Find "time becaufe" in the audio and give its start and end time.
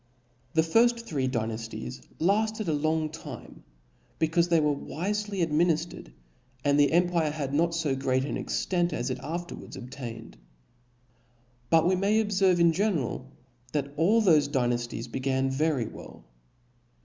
3.11-4.49